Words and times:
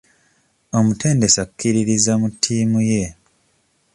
Omutendesi 0.77 1.37
akkiririza 1.45 2.13
mu 2.21 2.27
ttiimu 2.33 2.79
ye. 2.91 3.03